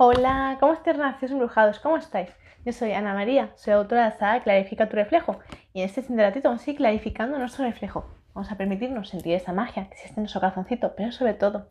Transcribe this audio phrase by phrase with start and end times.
[0.00, 1.80] Hola, ¿cómo estáis, nacidos embrujados?
[1.80, 2.28] ¿Cómo estáis?
[2.64, 5.40] Yo soy Ana María, soy autora de la saga Clarifica tu reflejo
[5.72, 8.08] y en este ratito vamos a ir clarificando nuestro reflejo.
[8.32, 11.66] Vamos a permitirnos sentir esa magia que existe en nuestro corazoncito, pero sobre todo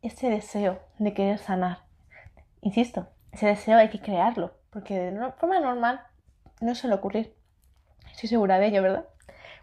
[0.00, 1.80] ese deseo de querer sanar.
[2.62, 6.00] Insisto, ese deseo hay que crearlo, porque de forma normal
[6.62, 7.34] no suele ocurrir.
[8.10, 9.04] Estoy segura de ello, ¿verdad?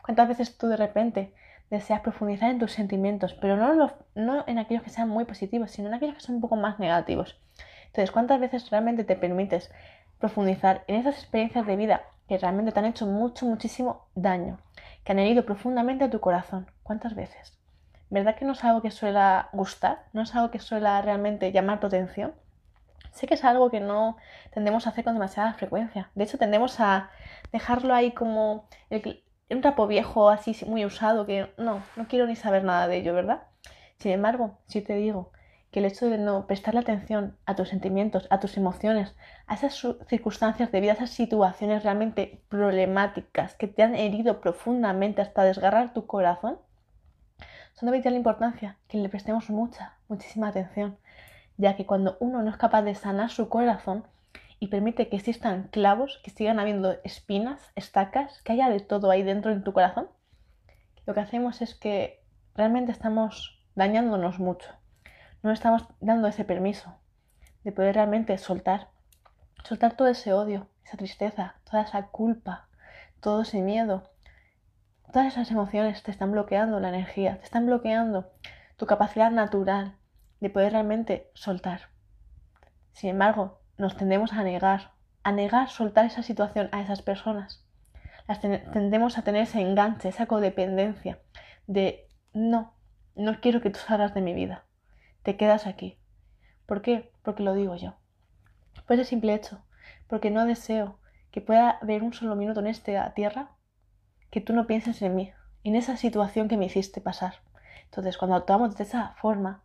[0.06, 1.34] ¿Cuántas veces tú de repente
[1.72, 5.88] deseas profundizar en tus sentimientos, pero no, no en aquellos que sean muy positivos, sino
[5.88, 7.40] en aquellos que son un poco más negativos?
[7.94, 9.72] Entonces, ¿cuántas veces realmente te permites
[10.18, 14.58] profundizar en esas experiencias de vida que realmente te han hecho mucho, muchísimo daño,
[15.04, 16.66] que han herido profundamente a tu corazón?
[16.82, 17.56] ¿Cuántas veces?
[18.10, 19.20] ¿Verdad que no es algo que suele
[19.52, 20.06] gustar?
[20.12, 22.34] ¿No es algo que suele realmente llamar tu atención?
[23.12, 24.18] Sé que es algo que no
[24.52, 26.10] tendemos a hacer con demasiada frecuencia.
[26.16, 27.12] De hecho, tendemos a
[27.52, 28.68] dejarlo ahí como
[29.52, 33.14] un trapo viejo así muy usado que no, no quiero ni saber nada de ello,
[33.14, 33.44] ¿verdad?
[34.00, 35.32] Sin embargo, si te digo
[35.74, 39.16] que el hecho de no prestarle atención a tus sentimientos, a tus emociones,
[39.48, 39.74] a esas
[40.08, 45.92] circunstancias de vida, a esas situaciones realmente problemáticas que te han herido profundamente hasta desgarrar
[45.92, 46.60] tu corazón,
[47.74, 51.00] son de vital importancia que le prestemos mucha, muchísima atención,
[51.58, 54.06] ya que cuando uno no es capaz de sanar su corazón
[54.60, 59.24] y permite que existan clavos, que sigan habiendo espinas, estacas, que haya de todo ahí
[59.24, 60.08] dentro en tu corazón,
[61.08, 64.70] lo que hacemos es que realmente estamos dañándonos mucho
[65.44, 66.96] no estamos dando ese permiso
[67.66, 68.88] de poder realmente soltar,
[69.64, 72.68] soltar todo ese odio, esa tristeza, toda esa culpa,
[73.20, 74.10] todo ese miedo.
[75.12, 78.32] Todas esas emociones te están bloqueando la energía, te están bloqueando
[78.78, 79.98] tu capacidad natural
[80.40, 81.90] de poder realmente soltar.
[82.94, 84.92] Sin embargo, nos tendemos a negar,
[85.24, 87.66] a negar soltar esa situación a esas personas.
[88.28, 91.20] Las tendemos a tener ese enganche, esa codependencia
[91.68, 92.74] de no,
[93.16, 94.64] no quiero que tú salgas de mi vida
[95.24, 95.98] te quedas aquí.
[96.66, 97.12] ¿Por qué?
[97.24, 97.96] Porque lo digo yo.
[98.86, 99.64] Por ese simple hecho,
[100.08, 101.00] porque no deseo
[101.32, 103.52] que pueda haber un solo minuto en esta tierra
[104.30, 105.32] que tú no pienses en mí,
[105.64, 107.36] en esa situación que me hiciste pasar.
[107.86, 109.64] Entonces, cuando actuamos de esa forma,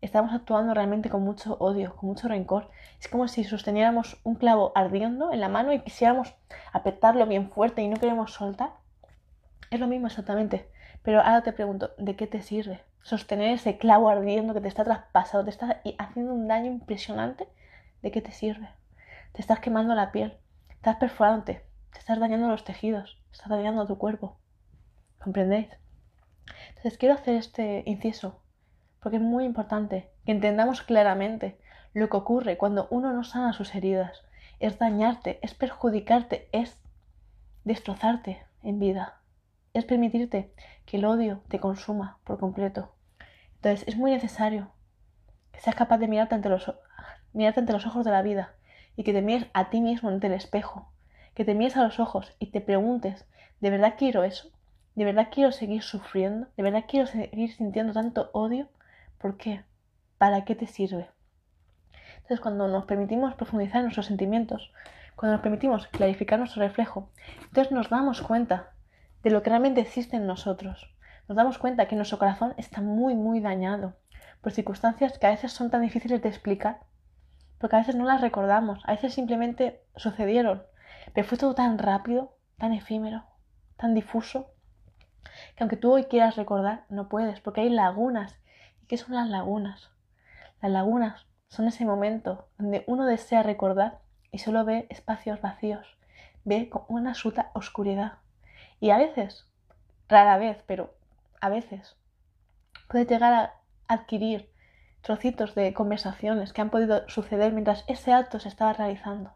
[0.00, 2.70] estamos actuando realmente con mucho odio, con mucho rencor.
[3.00, 6.34] Es como si sosteniéramos un clavo ardiendo en la mano y quisiéramos
[6.72, 8.72] apretarlo bien fuerte y no queremos soltar.
[9.70, 10.70] Es lo mismo exactamente.
[11.02, 12.82] Pero ahora te pregunto, ¿de qué te sirve?
[13.02, 17.48] Sostener ese clavo ardiendo que te está traspasando, te está haciendo un daño impresionante,
[18.02, 18.68] ¿de qué te sirve?
[19.32, 20.36] Te estás quemando la piel,
[20.70, 24.36] estás perforándote, te estás dañando los tejidos, estás dañando tu cuerpo.
[25.18, 25.68] ¿Comprendéis?
[26.68, 28.40] Entonces quiero hacer este inciso
[29.00, 31.58] porque es muy importante que entendamos claramente
[31.92, 34.22] lo que ocurre cuando uno no sana sus heridas.
[34.60, 36.80] Es dañarte, es perjudicarte, es
[37.64, 39.21] destrozarte en vida
[39.74, 40.52] es permitirte
[40.84, 42.94] que el odio te consuma por completo.
[43.56, 44.72] Entonces es muy necesario
[45.52, 46.72] que seas capaz de mirarte ante los,
[47.32, 48.54] mirarte ante los ojos de la vida
[48.96, 50.92] y que te mires a ti mismo ante el espejo,
[51.34, 53.26] que te mires a los ojos y te preguntes,
[53.60, 54.50] ¿de verdad quiero eso?
[54.94, 56.48] ¿De verdad quiero seguir sufriendo?
[56.56, 58.68] ¿De verdad quiero seguir sintiendo tanto odio?
[59.18, 59.64] ¿Por qué?
[60.18, 61.08] ¿Para qué te sirve?
[62.16, 64.70] Entonces cuando nos permitimos profundizar en nuestros sentimientos,
[65.16, 67.08] cuando nos permitimos clarificar nuestro reflejo,
[67.44, 68.72] entonces nos damos cuenta
[69.22, 70.92] de lo que realmente existe en nosotros.
[71.28, 73.94] Nos damos cuenta que nuestro corazón está muy, muy dañado
[74.40, 76.80] por circunstancias que a veces son tan difíciles de explicar,
[77.58, 80.64] porque a veces no las recordamos, a veces simplemente sucedieron,
[81.14, 83.24] pero fue todo tan rápido, tan efímero,
[83.76, 84.52] tan difuso,
[85.56, 88.38] que aunque tú hoy quieras recordar, no puedes, porque hay lagunas.
[88.82, 89.90] ¿Y qué son las lagunas?
[90.60, 94.00] Las lagunas son ese momento donde uno desea recordar
[94.30, 95.86] y solo ve espacios vacíos,
[96.44, 98.14] ve una absoluta oscuridad.
[98.82, 99.46] Y a veces,
[100.08, 100.92] rara vez, pero
[101.40, 101.96] a veces,
[102.88, 103.54] puedes llegar a
[103.86, 104.50] adquirir
[105.02, 109.34] trocitos de conversaciones que han podido suceder mientras ese acto se estaba realizando.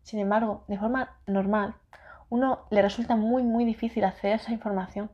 [0.00, 1.74] Sin embargo, de forma normal,
[2.30, 5.10] uno le resulta muy muy difícil acceder a esa información.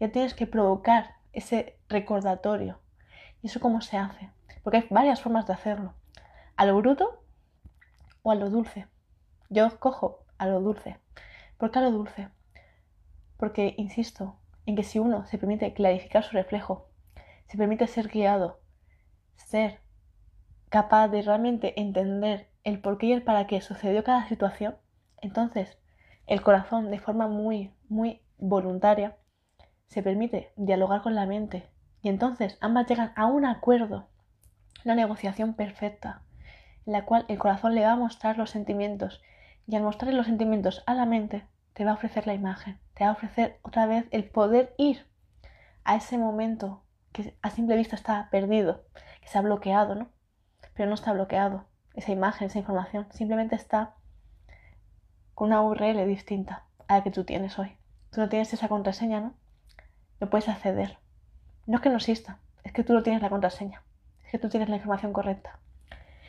[0.00, 2.80] Ya tienes que provocar ese recordatorio.
[3.42, 4.32] ¿Y eso cómo se hace?
[4.64, 5.94] Porque hay varias formas de hacerlo.
[6.56, 7.22] A lo bruto
[8.24, 8.88] o a lo dulce.
[9.50, 10.98] Yo escojo a lo dulce.
[11.58, 12.28] ¿Por qué a lo dulce?
[13.42, 14.36] Porque insisto
[14.66, 16.86] en que si uno se permite clarificar su reflejo,
[17.48, 18.60] se permite ser guiado,
[19.34, 19.80] ser
[20.68, 24.76] capaz de realmente entender el por qué y el para qué sucedió cada situación,
[25.20, 25.76] entonces
[26.28, 29.16] el corazón de forma muy, muy voluntaria
[29.88, 31.68] se permite dialogar con la mente.
[32.00, 34.06] Y entonces ambas llegan a un acuerdo,
[34.84, 36.22] una negociación perfecta,
[36.86, 39.20] en la cual el corazón le va a mostrar los sentimientos.
[39.66, 43.04] Y al mostrarle los sentimientos a la mente te va a ofrecer la imagen te
[43.04, 45.06] va a ofrecer otra vez el poder ir
[45.84, 46.82] a ese momento
[47.12, 48.84] que a simple vista está perdido,
[49.20, 50.08] que se ha bloqueado, ¿no?
[50.74, 51.66] pero no está bloqueado.
[51.94, 53.96] Esa imagen, esa información, simplemente está
[55.34, 57.76] con una URL distinta a la que tú tienes hoy.
[58.10, 59.34] Tú no tienes esa contraseña, ¿no?
[60.20, 60.98] No puedes acceder.
[61.66, 63.82] No es que no exista, es que tú no tienes la contraseña,
[64.24, 65.58] es que tú tienes la información correcta.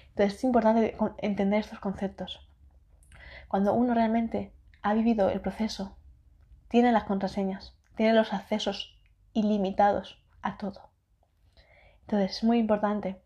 [0.10, 2.48] Entonces es importante entender estos conceptos.
[3.48, 4.52] Cuando uno realmente
[4.84, 5.98] ha vivido el proceso,
[6.68, 9.00] tiene las contraseñas, tiene los accesos
[9.32, 10.90] ilimitados a todo.
[12.02, 13.22] Entonces es muy importante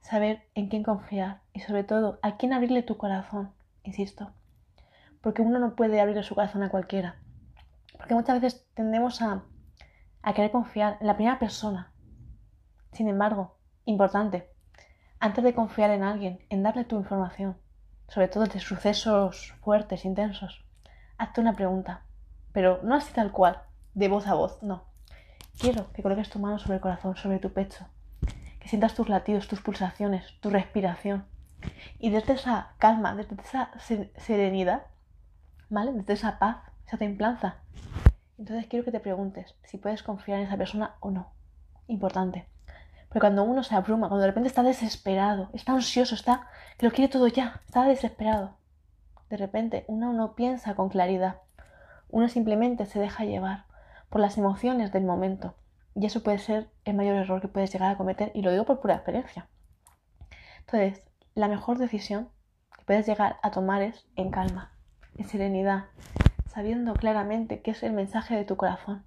[0.00, 3.52] saber en quién confiar y sobre todo a quién abrirle tu corazón,
[3.84, 4.32] insisto.
[5.20, 7.16] Porque uno no puede abrirle su corazón a cualquiera.
[7.96, 9.44] Porque muchas veces tendemos a,
[10.22, 11.92] a querer confiar en la primera persona.
[12.92, 14.50] Sin embargo, importante,
[15.20, 17.56] antes de confiar en alguien, en darle tu información,
[18.08, 20.65] sobre todo de sucesos fuertes, intensos,
[21.18, 22.02] hazte una pregunta,
[22.52, 23.62] pero no así tal cual,
[23.94, 24.84] de voz a voz, no.
[25.58, 27.86] Quiero que coloques tu mano sobre el corazón, sobre tu pecho,
[28.60, 31.26] que sientas tus latidos, tus pulsaciones, tu respiración.
[31.98, 33.70] Y desde esa calma, desde esa
[34.16, 34.82] serenidad,
[35.70, 35.92] ¿vale?
[35.92, 37.56] Desde esa paz, esa templanza.
[38.38, 41.32] Entonces quiero que te preguntes si puedes confiar en esa persona o no.
[41.86, 42.46] Importante.
[43.08, 46.92] Porque cuando uno se abruma, cuando de repente está desesperado, está ansioso, está que lo
[46.92, 48.56] quiere todo ya, está desesperado.
[49.30, 51.40] De repente uno no piensa con claridad.
[52.08, 53.64] Uno simplemente se deja llevar
[54.08, 55.54] por las emociones del momento.
[55.94, 58.64] Y eso puede ser el mayor error que puedes llegar a cometer, y lo digo
[58.64, 59.48] por pura experiencia.
[60.60, 62.28] Entonces, la mejor decisión
[62.76, 64.72] que puedes llegar a tomar es en calma,
[65.16, 65.86] en serenidad,
[66.48, 69.04] sabiendo claramente qué es el mensaje de tu corazón.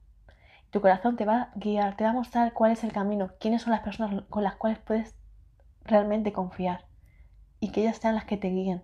[0.71, 3.61] Tu corazón te va a guiar, te va a mostrar cuál es el camino, quiénes
[3.61, 5.15] son las personas con las cuales puedes
[5.83, 6.85] realmente confiar
[7.59, 8.83] y que ellas sean las que te guíen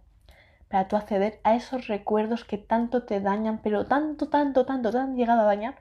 [0.75, 4.97] para tú acceder a esos recuerdos que tanto te dañan, pero tanto, tanto, tanto te
[4.97, 5.75] han llegado a dañar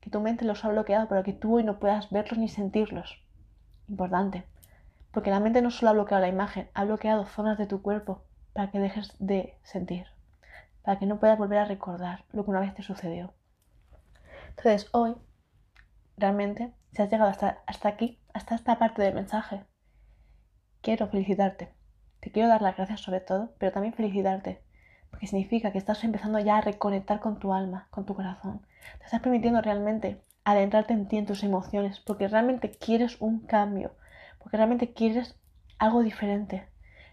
[0.00, 3.22] que tu mente los ha bloqueado para que tú hoy no puedas verlos ni sentirlos.
[3.86, 4.42] Importante,
[5.12, 8.24] porque la mente no solo ha bloqueado la imagen, ha bloqueado zonas de tu cuerpo
[8.54, 10.08] para que dejes de sentir,
[10.82, 13.32] para que no puedas volver a recordar lo que una vez te sucedió.
[14.48, 15.14] Entonces, hoy,
[16.16, 19.62] realmente, si has llegado hasta, hasta aquí, hasta esta parte del mensaje,
[20.82, 21.77] quiero felicitarte.
[22.20, 24.60] Te quiero dar las gracias sobre todo, pero también felicitarte,
[25.10, 28.60] porque significa que estás empezando ya a reconectar con tu alma, con tu corazón.
[28.98, 33.92] Te estás permitiendo realmente adentrarte en ti, en tus emociones, porque realmente quieres un cambio,
[34.38, 35.36] porque realmente quieres
[35.78, 36.68] algo diferente.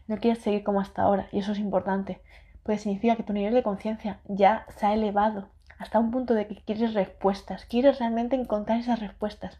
[0.07, 2.21] No quieres seguir como hasta ahora, y eso es importante,
[2.63, 6.47] porque significa que tu nivel de conciencia ya se ha elevado hasta un punto de
[6.47, 9.59] que quieres respuestas, quieres realmente encontrar esas respuestas.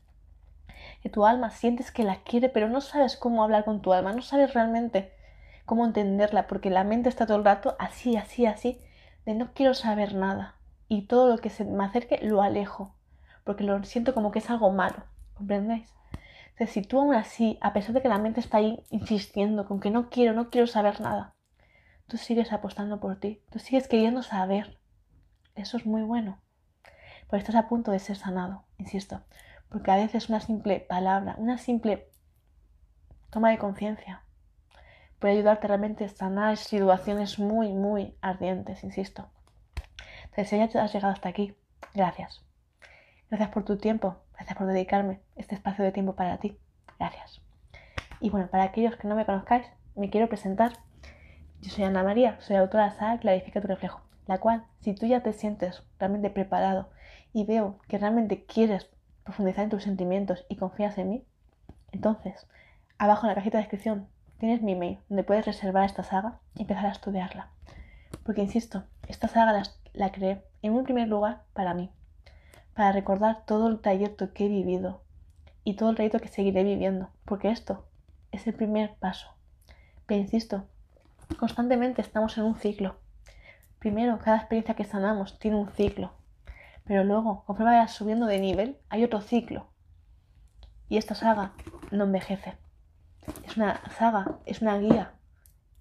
[1.01, 4.13] Que tu alma sientes que la quiere, pero no sabes cómo hablar con tu alma,
[4.13, 5.11] no sabes realmente
[5.65, 8.81] cómo entenderla, porque la mente está todo el rato así, así, así,
[9.25, 10.55] de no quiero saber nada.
[10.87, 12.95] Y todo lo que se me acerque lo alejo,
[13.43, 15.03] porque lo siento como que es algo malo,
[15.33, 15.91] ¿comprendéis?
[16.51, 19.79] Entonces, si tú aún así, a pesar de que la mente está ahí insistiendo con
[19.79, 21.35] que no quiero, no quiero saber nada,
[22.07, 24.79] tú sigues apostando por ti, tú sigues queriendo saber,
[25.55, 26.39] eso es muy bueno.
[27.27, 29.21] Porque estás a punto de ser sanado, insisto.
[29.69, 32.07] Porque a veces una simple palabra, una simple
[33.31, 34.24] toma de conciencia
[35.19, 39.29] puede ayudarte realmente a sanar situaciones muy, muy ardientes, insisto.
[40.23, 41.55] Entonces, si ya has llegado hasta aquí,
[41.93, 42.43] gracias.
[43.29, 46.57] Gracias por tu tiempo, gracias por dedicarme este espacio de tiempo para ti.
[46.99, 47.41] Gracias.
[48.19, 49.65] Y bueno, para aquellos que no me conozcáis,
[49.95, 50.73] me quiero presentar.
[51.61, 55.05] Yo soy Ana María, soy autora de la Clarifica tu reflejo la cual, si tú
[55.05, 56.89] ya te sientes realmente preparado
[57.33, 58.89] y veo que realmente quieres
[59.23, 61.25] profundizar en tus sentimientos y confías en mí,
[61.91, 62.47] entonces,
[62.97, 64.07] abajo en la cajita de descripción
[64.45, 67.49] tienes mi email donde puedes reservar esta saga y empezar a estudiarla.
[68.23, 71.89] Porque, insisto, esta saga la, la creé en un primer lugar para mí,
[72.75, 75.01] para recordar todo el trayecto que he vivido
[75.63, 77.85] y todo el trayecto que seguiré viviendo, porque esto
[78.31, 79.29] es el primer paso.
[80.05, 80.65] Pero insisto,
[81.39, 82.97] constantemente estamos en un ciclo
[83.79, 86.11] Primero, cada experiencia que sanamos tiene un ciclo,
[86.85, 89.67] pero luego, conforme vayas subiendo de nivel, hay otro ciclo.
[90.89, 91.53] Y esta saga
[91.91, 92.64] no envejece.
[93.45, 95.13] Es una saga, es una guía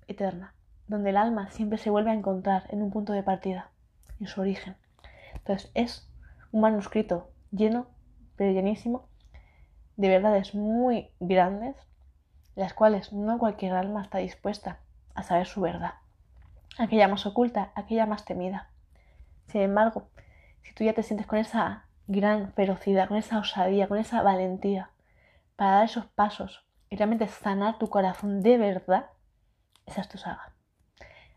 [0.06, 0.54] eterna,
[0.86, 3.70] donde el alma siempre se vuelve a encontrar en un punto de partida,
[4.20, 4.76] en su origen.
[5.34, 6.08] Entonces es
[6.52, 7.86] un manuscrito lleno,
[8.36, 9.08] pero llenísimo,
[9.96, 11.76] de verdades muy grandes,
[12.54, 14.80] las cuales no cualquier alma está dispuesta
[15.14, 15.94] a saber su verdad
[16.78, 18.68] aquella más oculta, aquella más temida.
[19.46, 20.08] Sin embargo,
[20.62, 24.90] si tú ya te sientes con esa gran ferocidad, con esa osadía, con esa valentía
[25.56, 29.06] para dar esos pasos y realmente sanar tu corazón de verdad,
[29.84, 30.52] esa es tu saga.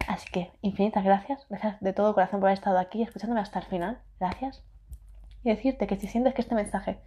[0.07, 3.65] Así que infinitas gracias, gracias de todo corazón por haber estado aquí escuchándome hasta el
[3.65, 4.63] final, gracias.
[5.43, 7.01] Y decirte que si sientes que este mensaje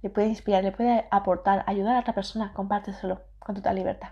[0.00, 4.10] le puede inspirar, le puede aportar, ayudar a otra persona, compárteselo con total libertad.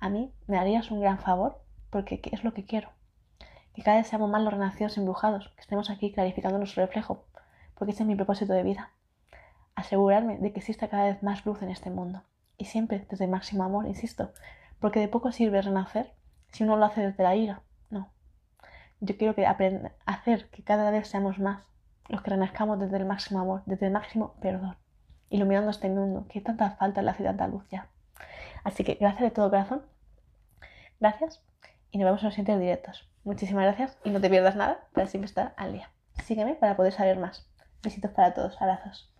[0.00, 2.90] a mí me harías un gran favor porque es lo que quiero.
[3.72, 7.24] Que cada vez seamos más los renacidos embrujados, que estemos aquí clarificando nuestro reflejo,
[7.76, 8.90] porque ese es mi propósito de vida.
[9.74, 12.24] Asegurarme de que exista cada vez más luz en este mundo.
[12.58, 14.32] Y siempre desde el máximo amor, insisto,
[14.80, 16.12] porque de poco sirve renacer
[16.50, 17.62] si uno lo hace desde la ira.
[17.88, 18.10] No.
[19.00, 21.62] Yo quiero que hacer que cada vez seamos más
[22.08, 24.76] los que renazcamos desde el máximo amor, desde el máximo perdón,
[25.30, 27.88] iluminando este mundo que tanta falta en la ciudad luz ya.
[28.64, 29.82] Así que gracias de todo corazón.
[31.00, 31.42] Gracias
[31.90, 33.08] y nos vemos en los siguientes directos.
[33.24, 35.90] Muchísimas gracias y no te pierdas nada para siempre estar al día.
[36.24, 37.46] Sígueme para poder saber más.
[37.82, 38.60] Besitos para todos.
[38.60, 39.12] Abrazos.